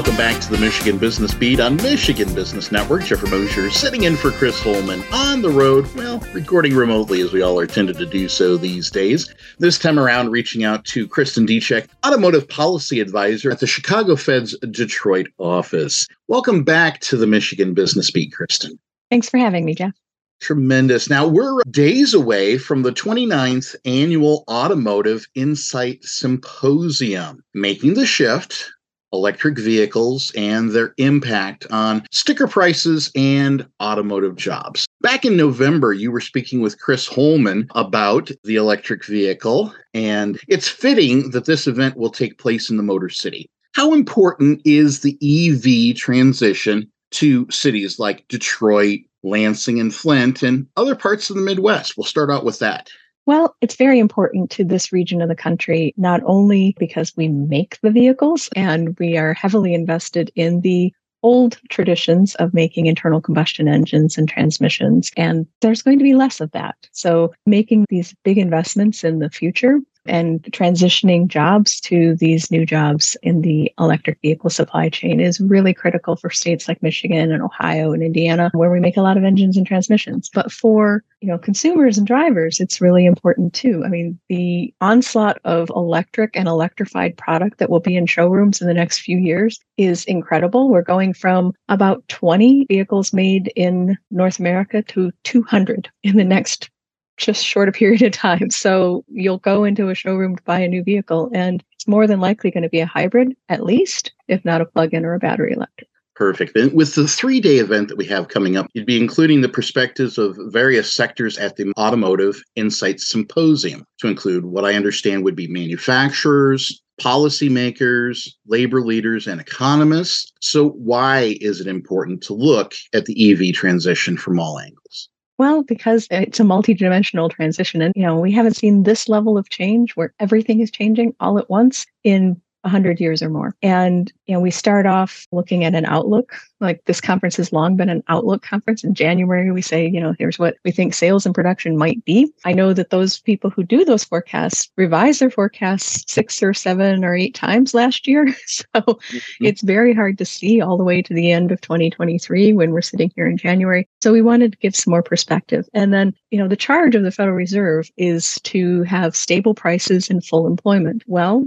[0.00, 3.04] Welcome back to the Michigan Business Beat on Michigan Business Network.
[3.04, 7.42] Jeffrey Mosher sitting in for Chris Holman on the road, well, recording remotely as we
[7.42, 9.30] all are tended to do so these days.
[9.58, 14.56] This time around, reaching out to Kristin Dziczek, Automotive Policy Advisor at the Chicago Fed's
[14.70, 16.06] Detroit office.
[16.28, 18.78] Welcome back to the Michigan Business Beat, Kristin.
[19.10, 19.92] Thanks for having me, Jeff.
[20.40, 21.10] Tremendous.
[21.10, 28.70] Now, we're days away from the 29th annual Automotive Insight Symposium, making the shift
[29.12, 34.86] electric vehicles and their impact on sticker prices and automotive jobs.
[35.00, 40.68] Back in November, you were speaking with Chris Holman about the electric vehicle, and it's
[40.68, 43.48] fitting that this event will take place in the Motor City.
[43.74, 50.94] How important is the EV transition to cities like Detroit, Lansing, and Flint, and other
[50.94, 51.96] parts of the Midwest?
[51.96, 52.90] We'll start out with that.
[53.30, 57.78] Well, it's very important to this region of the country, not only because we make
[57.80, 63.68] the vehicles and we are heavily invested in the old traditions of making internal combustion
[63.68, 66.74] engines and transmissions, and there's going to be less of that.
[66.90, 73.16] So, making these big investments in the future and transitioning jobs to these new jobs
[73.22, 77.92] in the electric vehicle supply chain is really critical for states like Michigan and Ohio
[77.92, 80.30] and Indiana where we make a lot of engines and transmissions.
[80.32, 83.82] But for you know consumers and drivers it's really important too.
[83.84, 88.66] I mean the onslaught of electric and electrified product that will be in showrooms in
[88.66, 90.70] the next few years is incredible.
[90.70, 96.70] We're going from about 20 vehicles made in north america to 200 in the next
[97.20, 98.48] just short a period of time.
[98.60, 102.20] So you'll go into a showroom to buy a new vehicle, and it's more than
[102.20, 105.18] likely going to be a hybrid, at least, if not a plug in or a
[105.18, 105.88] battery electric.
[106.14, 106.54] Perfect.
[106.54, 109.48] And with the three day event that we have coming up, you'd be including the
[109.48, 115.36] perspectives of various sectors at the Automotive Insights Symposium, to include what I understand would
[115.36, 120.30] be manufacturers, policymakers, labor leaders, and economists.
[120.42, 125.08] So, why is it important to look at the EV transition from all angles?
[125.40, 127.80] Well, because it's a multi-dimensional transition.
[127.80, 131.38] And, you know, we haven't seen this level of change where everything is changing all
[131.38, 133.54] at once in 100 years or more.
[133.62, 136.34] And, you know, we start off looking at an outlook.
[136.60, 138.84] Like this conference has long been an outlook conference.
[138.84, 142.30] In January, we say, you know, here's what we think sales and production might be.
[142.44, 147.04] I know that those people who do those forecasts revise their forecasts six or seven
[147.04, 148.26] or eight times last year.
[148.50, 149.44] So mm-hmm.
[149.44, 152.82] it's very hard to see all the way to the end of 2023 when we're
[152.82, 153.88] sitting here in January.
[154.02, 155.68] So we wanted to give some more perspective.
[155.72, 160.10] And then, you know, the charge of the Federal Reserve is to have stable prices
[160.10, 161.04] and full employment.
[161.06, 161.46] Well,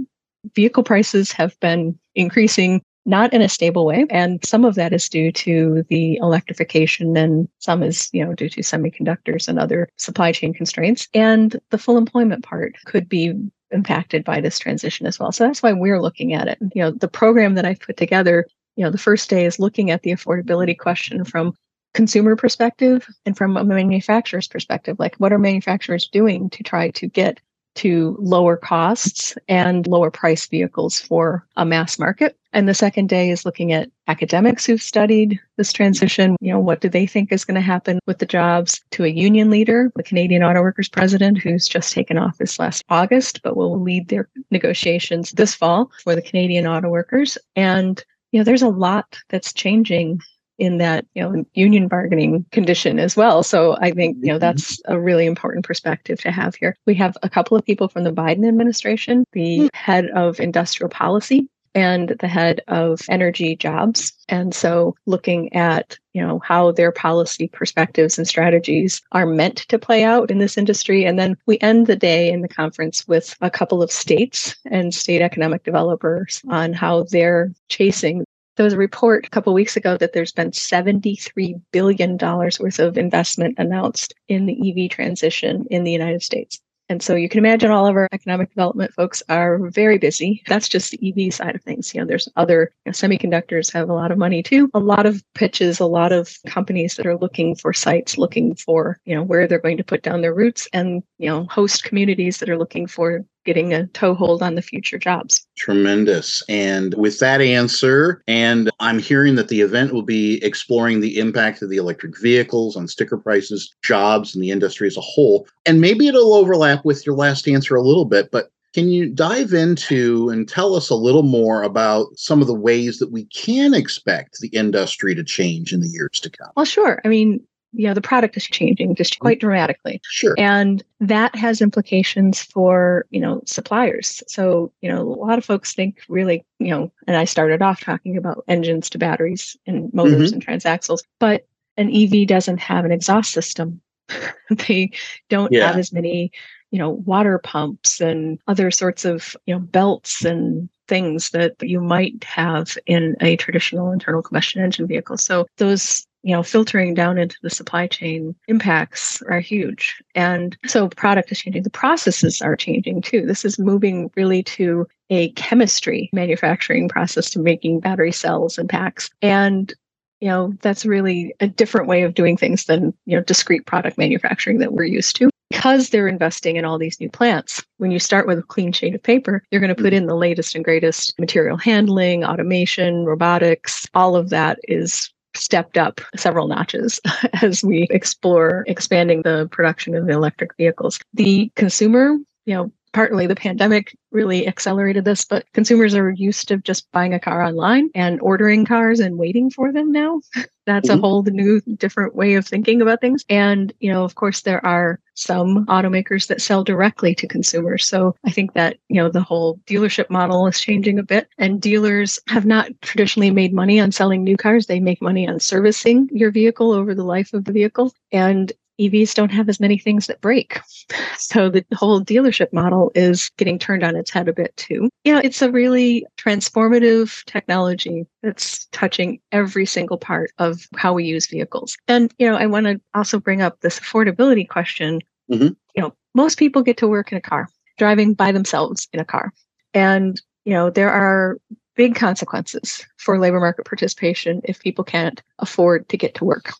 [0.54, 5.08] vehicle prices have been increasing not in a stable way and some of that is
[5.08, 10.32] due to the electrification and some is you know due to semiconductors and other supply
[10.32, 11.08] chain constraints.
[11.12, 13.34] And the full employment part could be
[13.70, 15.32] impacted by this transition as well.
[15.32, 16.58] So that's why we're looking at it.
[16.74, 19.90] You know the program that i've put together you know the first day is looking
[19.90, 21.54] at the affordability question from
[21.92, 27.06] consumer perspective and from a manufacturer's perspective like what are manufacturers doing to try to
[27.06, 27.40] get
[27.74, 32.36] to lower costs and lower price vehicles for a mass market.
[32.52, 36.36] And the second day is looking at academics who've studied this transition.
[36.40, 39.08] You know, what do they think is going to happen with the jobs to a
[39.08, 43.80] union leader, the Canadian Auto Workers president, who's just taken office last August, but will
[43.80, 47.36] lead their negotiations this fall for the Canadian auto workers.
[47.56, 50.20] And you know, there's a lot that's changing
[50.58, 54.40] in that you know union bargaining condition as well so i think you know mm-hmm.
[54.40, 58.04] that's a really important perspective to have here we have a couple of people from
[58.04, 59.68] the biden administration the mm.
[59.74, 66.22] head of industrial policy and the head of energy jobs and so looking at you
[66.24, 71.04] know how their policy perspectives and strategies are meant to play out in this industry
[71.04, 74.94] and then we end the day in the conference with a couple of states and
[74.94, 78.24] state economic developers on how they're chasing
[78.56, 82.98] there was a report a couple weeks ago that there's been $73 billion worth of
[82.98, 86.60] investment announced in the EV transition in the United States.
[86.90, 90.42] And so you can imagine all of our economic development folks are very busy.
[90.48, 91.94] That's just the EV side of things.
[91.94, 94.70] You know, there's other you know, semiconductors have a lot of money too.
[94.74, 99.00] A lot of pitches, a lot of companies that are looking for sites, looking for,
[99.06, 102.38] you know, where they're going to put down their roots and, you know, host communities
[102.38, 105.46] that are looking for getting a toehold on the future jobs.
[105.56, 106.42] Tremendous.
[106.48, 111.62] And with that answer, and I'm hearing that the event will be exploring the impact
[111.62, 115.46] of the electric vehicles on sticker prices, jobs, and the industry as a whole.
[115.66, 119.52] And maybe it'll overlap with your last answer a little bit, but can you dive
[119.52, 123.72] into and tell us a little more about some of the ways that we can
[123.72, 126.50] expect the industry to change in the years to come?
[126.56, 127.00] Well, sure.
[127.04, 127.40] I mean,
[127.74, 130.00] you know, the product is changing just quite dramatically.
[130.04, 130.34] Sure.
[130.38, 134.22] And that has implications for, you know, suppliers.
[134.28, 137.80] So, you know, a lot of folks think really, you know, and I started off
[137.80, 140.34] talking about engines to batteries and motors mm-hmm.
[140.34, 143.80] and transaxles, but an EV doesn't have an exhaust system.
[144.68, 144.90] they
[145.28, 145.66] don't yeah.
[145.66, 146.30] have as many
[146.74, 151.80] you know water pumps and other sorts of you know belts and things that you
[151.80, 157.18] might have in a traditional internal combustion engine vehicle so those you know filtering down
[157.18, 160.02] into the supply chain impacts are huge.
[160.14, 161.62] And so product is changing.
[161.62, 163.26] The processes are changing too.
[163.26, 169.10] This is moving really to a chemistry manufacturing process to making battery cells and packs.
[169.22, 169.72] And
[170.20, 173.98] you know that's really a different way of doing things than you know discrete product
[173.98, 175.28] manufacturing that we're used to.
[175.50, 178.94] Because they're investing in all these new plants when you start with a clean sheet
[178.94, 183.86] of paper you're going to put in the latest and greatest material handling automation robotics
[183.94, 187.00] all of that is stepped up several notches
[187.42, 190.98] as we explore expanding the production of electric vehicles.
[191.12, 192.16] The consumer
[192.46, 197.12] you know partly the pandemic really accelerated this, but consumers are used to just buying
[197.12, 200.20] a car online and ordering cars and waiting for them now.
[200.66, 200.98] That's mm-hmm.
[200.98, 203.24] a whole new different way of thinking about things.
[203.28, 207.86] And, you know, of course, there are some automakers that sell directly to consumers.
[207.86, 211.28] So I think that, you know, the whole dealership model is changing a bit.
[211.36, 214.66] And dealers have not traditionally made money on selling new cars.
[214.66, 217.92] They make money on servicing your vehicle over the life of the vehicle.
[218.10, 218.50] And
[218.80, 220.60] EVs don't have as many things that break.
[221.16, 224.90] So the whole dealership model is getting turned on its head a bit too.
[225.04, 231.26] Yeah, it's a really transformative technology that's touching every single part of how we use
[231.28, 231.76] vehicles.
[231.88, 235.00] And, you know, I want to also bring up this affordability question.
[235.30, 235.54] Mm-hmm.
[235.76, 237.48] You know, most people get to work in a car,
[237.78, 239.32] driving by themselves in a car.
[239.72, 241.38] And, you know, there are
[241.76, 246.52] big consequences for labor market participation if people can't afford to get to work.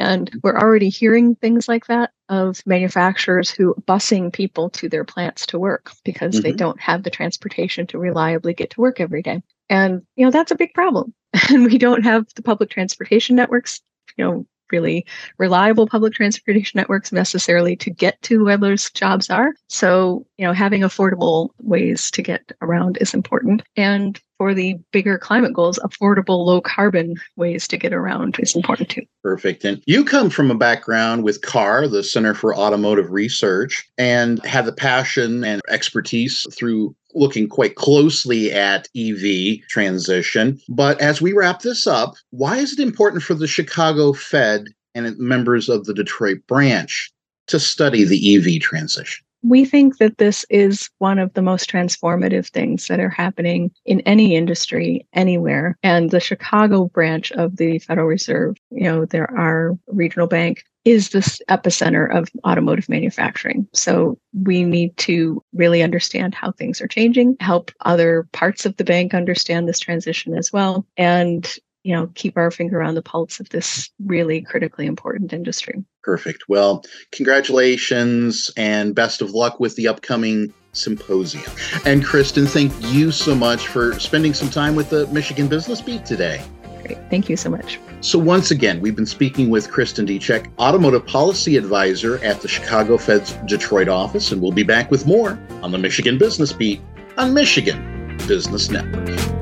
[0.00, 5.44] And we're already hearing things like that of manufacturers who busing people to their plants
[5.46, 6.42] to work because mm-hmm.
[6.42, 9.42] they don't have the transportation to reliably get to work every day.
[9.68, 11.14] And, you know, that's a big problem.
[11.50, 13.82] And we don't have the public transportation networks,
[14.16, 15.04] you know, really
[15.38, 19.52] reliable public transportation networks necessarily to get to where those jobs are.
[19.68, 23.62] So, you know, having affordable ways to get around is important.
[23.76, 28.88] And for the bigger climate goals, affordable low carbon ways to get around is important
[28.88, 29.02] too.
[29.22, 29.66] Perfect.
[29.66, 34.64] And you come from a background with CAR, the Center for Automotive Research, and have
[34.64, 40.60] the passion and expertise through looking quite closely at EV transition.
[40.68, 45.18] But as we wrap this up, why is it important for the Chicago Fed and
[45.18, 47.10] members of the Detroit branch
[47.48, 49.24] to study the EV transition?
[49.42, 54.00] We think that this is one of the most transformative things that are happening in
[54.00, 55.78] any industry anywhere.
[55.82, 61.10] And the Chicago branch of the Federal Reserve, you know, there are regional bank is
[61.10, 63.68] this epicenter of automotive manufacturing.
[63.74, 68.84] So we need to really understand how things are changing, help other parts of the
[68.84, 71.46] bank understand this transition as well, and
[71.82, 75.84] you know keep our finger on the pulse of this really critically important industry.
[76.02, 76.44] Perfect.
[76.48, 81.50] Well, congratulations and best of luck with the upcoming symposium.
[81.84, 86.04] And Kristin, thank you so much for spending some time with the Michigan Business Beat
[86.04, 86.42] today.
[86.82, 86.98] Great.
[87.10, 87.78] Thank you so much.
[88.00, 92.96] So, once again, we've been speaking with Kristin Dziczek, Automotive Policy Advisor at the Chicago
[92.96, 96.80] Fed's Detroit office, and we'll be back with more on the Michigan Business Beat
[97.18, 99.39] on Michigan Business Network.